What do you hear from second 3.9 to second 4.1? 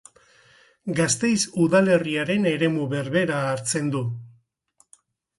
du.